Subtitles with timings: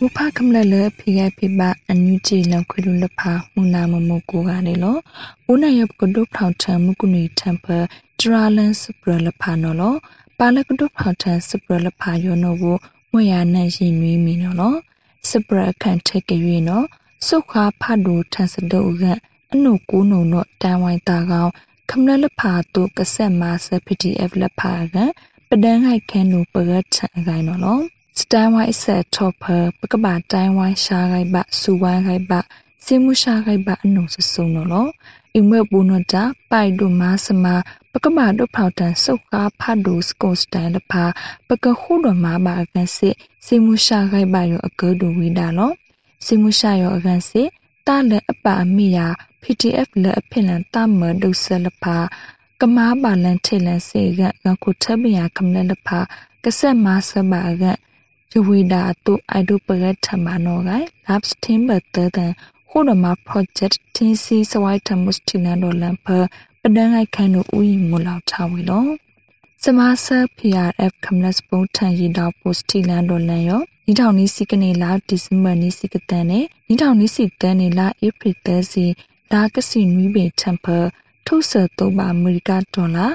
[0.00, 4.96] မူဖခမလလဖိဂဖိပအန်ယူဂျီလခွေလူလဖာမူနာမမကိုကနေလော
[5.50, 7.66] ဦးနယပ်ကဒုဖောက်ထံမကုနီတမ်ပ
[8.18, 9.94] ဒရာလန်စပရလဖာနော်လော
[10.38, 12.76] ပါလကဒုဖောက်ထံစပရလဖာယောနောကို
[13.12, 14.74] မွေရနန့်ရင်နွေးမီနော်လော
[15.30, 16.86] စပရခန့်ထက်ကရွေနော်
[17.26, 19.04] စုခါဖတ်ဒူထန်စဒုက
[19.52, 21.50] အနုကူနုံတော့တန်ဝိုင်တာကောင်
[21.90, 24.96] ခမလလဖာတုကဆက်မာဆ PDF လဖာက
[25.48, 27.80] ပဒန်းဟိုက်ခဲနုပရတ်ချန်အကိုင်နော်လော
[28.20, 29.44] စတန်ဝိုင်ဆက်ထော့ဖ
[29.80, 32.32] ပကဘာတိုင်ဝိုင်ရှာဂိုင်ဘစူဝိုင်ဂိုင်ဘ
[32.84, 34.88] စီမူရှာဂိုင်ဘအနုစစုံနော်လော
[35.34, 37.54] အိမ်မပူနတာပိုက်ဒုမာစမာ
[37.92, 41.04] ပကမာဒုဖောက်တန်စုတ်ကားဖတ်ဒုစကိုစတန်လဖာ
[41.48, 45.72] ပကခုဒမာဘာကန်စစ်စီမူရှာဂိုင်ဘယောအကောဒူဝီဒါလော
[46.24, 47.48] စီမူရှာယောအကန်စစ်
[47.86, 49.06] တာလအပအမိယာ
[49.42, 51.96] PDF လအဖိလန်တမဒုဆလဖာ
[52.60, 55.98] ကမားပါလန်ထေလန်စေကငခုထဘယာကမလလဖာ
[56.44, 57.64] ကဆက်မာစဘာက
[58.36, 62.32] ယဝိဒါတုအိုက်ဒုပရထမနောဂိုင် labs team ဘတဒန်
[62.70, 66.06] ခုဒမ project တင်းစီစဝိုက်ထမုစတီနန်ဒေါ်လန်ဖ
[66.60, 68.86] ပဒန်အိုက်ခန်တို့ဥယီမူလောက်ထားဝီလော
[69.62, 78.84] စမဆာ PRF ကမလစပုံထန်ရီဒါပိုစတီလန်ဒေါ်လန်ယောနီထောင်နီစီကနေလာဒီဇင်ဘာနီစီကတန်နဲ့နီထောင်နီစီတန်နေလာဧပြီသစီ
[79.32, 80.78] လာကစီနွီဘေတမ်ဖာ
[81.26, 83.06] ထုတ်ဆတော့ပါအမေရိကဒေါ်လာ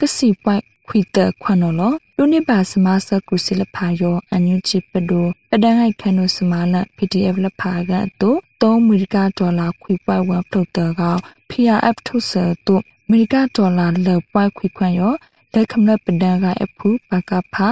[0.00, 11.16] ကစီပွိုင် ခွီတခွန်နော်လူနိပါစမဆကုစီလဖာယောအန်ယူချီပဒိုပဒန်ဟိုက်ခနုစမာလ PDF လဖာကတော့3အမေရိကဒေါ်လာခွီပွိုင်ဝမ်ထုတ်တကော
[11.50, 12.32] PRF ထုတ်ဆ
[12.66, 15.12] တော့အမေရိကဒေါ်လာလက်ပွိုင်ခွီခွန်ယော
[15.54, 17.68] လက်ခမလပဒန်ကအဖူပါကဖာ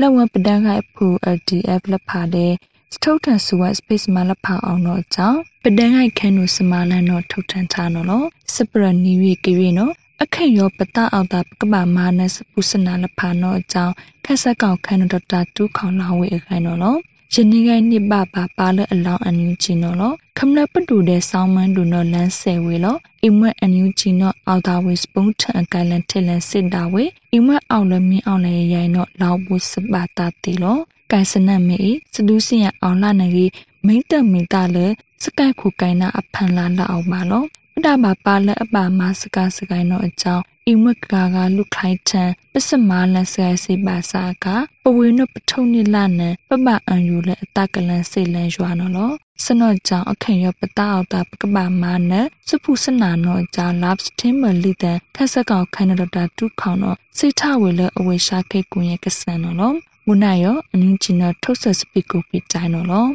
[0.00, 2.52] လက်ဝပဒန်ကအဖူ LDF လဖာတဲ့
[2.94, 16.98] စထုတ်ထန်ဆူဝတ် space မှာလဖာအောင်တော့ကြောင်းပဒန်ဟိုက်ခနုစမာလန်တော့ထုတ်ထန်ထားနော်စပရနီဝီကေရီနော် အခက်ရောပတအောက်တာကပမာနစပုစနာလဖာနောအကြောင်းခက်ဆက်ကောင်ခန်ဒတာတူခေါလာဝေအခိုင်နော်နော်
[17.34, 30.78] ယနေ့ကနိဘပါပါလအလောင်းအန်ယူချီနော်လောခမလပတူတဲ့ဆောင်းမန်းဒူနော်လန်းဆယ်ဝေလောအိမ်မက်အန်ယူချီနော်အောက်တာဝေစပုံးထန်အကိုင်လန်ထက်လန်စစ်တာဝေအိမ်မက်အောက်လမင်းအောက်လရိုင်နော်လောက်ဘူးစပါတာတီလော
[31.12, 31.78] ကိုင်စနတ်မေ
[32.14, 33.50] စဒူးစင်ရအောင်လာနေကြီး
[33.86, 34.86] မိတ်တမိတာလေ
[35.22, 37.44] စကိုက်ခုကိုင်နာအဖန်လာလာအောင်ပါလော
[37.78, 44.46] အတာပါပါလက်အပါမစကားစကိုင်းတော့အကြောင်းအိမကာကလုခိုင်ထန်ပစမာလန်ဆဲစီပါစာက
[44.82, 49.12] ပဝေနပထုံနိလနံပပအန်ယူလက်အတကလန်စေလန်ရွာနော်လော
[49.44, 52.12] စနော့ကြောင့်အခင်ရပတာအောက်တာပကပမာန
[52.48, 59.72] စဖုစနာနောကြောင့် labs team မလီတဲ့ခက်ဆက်ကောင်ခန္ဓာတာတူခေါနော်စိတ်ထဝေလအဝေရှာခိတ်ကွန်ရဲ့ကဆန်နော်လော
[60.06, 63.06] မုနာယောအနင်းချီနော်ထုတ်ဆက်စပီကိုပိတိုင်းနော်လော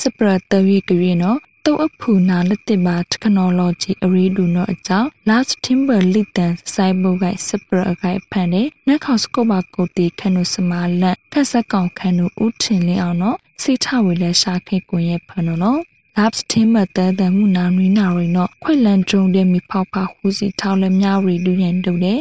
[0.00, 1.38] စပရတဝီကရီနော်
[1.70, 15.80] တုတ်အဖူနာလက်တစ်ပါ technology အရီဒူနောအကြောင်း last timber လိတန်စိုက်ဘုတ်ကစပရဂိုင်ဖန်တဲ့နက်ခေါစကိုပါကိုတီခနုစမာလန်ခက်ဆက်ကောင်ခနုဥထင်လင်းအောင်နော်စိထဝေလဲရှာခေကွန်ရဲ့ဖန်နော်
[16.16, 22.18] labs team မတဲတဲ့မှုနာနွေနာရီနော်ခွေလန်ဒရုံတဲ့မိဖောက်ဖာဟူစီထောင်းလဲမြရီလူရန်တုတဲ့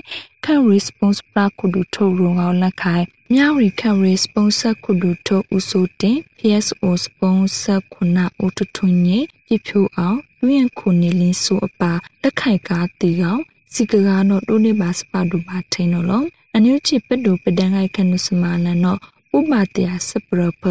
[0.50, 9.10] ခန့် response ပရာခုဒူထိုရုံအောင်လက်ခိုင်မြရီခန့် response ခုဒူထိုဥဆိုတင် PSO sponsor ခုနာဥတထွန်းည
[9.48, 11.92] ပြဖြူအောင်လူရန်ခုနေလင်းဆိုအပါ
[12.22, 13.42] လက်ခိုင်ကားတီကောင်
[13.74, 19.00] စီကကားတော့ဒိုနေပါစပါဒူပါထင်းတော့လောအန်ယူချီပဒူပဒန်ခိုင်ခနုစမာလန်တော့
[19.38, 20.64] ဥပတရစပရပ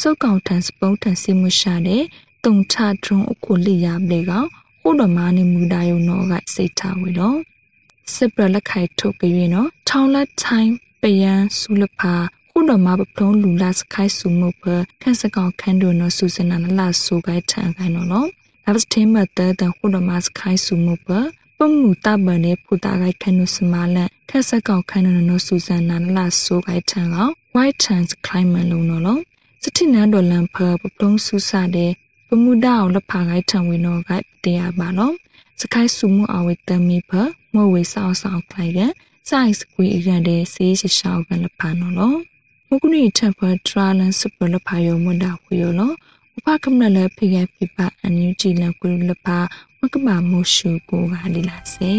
[0.00, 2.04] စုတ်ကောင်ထန်စပုံးထန်စီမှုရှာတဲ့
[2.44, 4.48] တုံချထုံအခုလိရပလေကောင်
[4.82, 7.38] ဟိုတော်မာနေမူဒါယုံတော့ကစိတ်ထားဝေတော့
[8.14, 12.14] စပရလက်ခိုင်ထုတ်ကြွေနော်ထောင်းလက်ထိုင်းပယံဆူလဖာ
[12.50, 14.64] ခုတော်မှာပဖုံးလူလာစခိုင်းစုမှုဖ
[15.02, 18.28] ခန့်စကောင်ခန်းတို့နော်စူစနာနလာဆူကိုင်းထန်ကိုင်းနော်နော်
[18.64, 21.08] ဒါပစတင်းမတဲ့တဲ့ခုတော်မှာစခိုင်းစုမှုဖ
[21.58, 29.20] ပမှုတပန်နဲ့ဖူတာကိုင်းခန်းတို့စမာလန်ခက်စကောင်ခန်းတို့နော်စူစနာနလာဆူကိုင်းထန်ကောင် white trans climate လုံးနော်နော်
[29.62, 31.92] စတိနန်ဒေါ်လန်ဖပဖုံးဆူဆတဲ့
[32.28, 34.10] ပမှုဒါအောင်လဖာကိုင်းထန်ဝင်းတော့က
[34.44, 35.14] တရားပါနော်
[35.60, 37.10] စခိုင်းစုမှုအဝေတမီဖ
[37.58, 38.80] မောဝေဆောက်ဆောက်ခိုင်က
[39.28, 42.14] စိုက်စကွေအရတဲ့စေးရှရှောက်ကလဖာနော်လော
[42.68, 45.92] မကုနီထပ်ဖထရာလန်စပလဖာယောမဒါဝေယောလော
[46.36, 49.38] ဥပကမနလဖိယဖိပအန်ယူဂျီလကွေလဖာ
[49.78, 51.92] မကမမိုရှုကိုကဒီလာစေ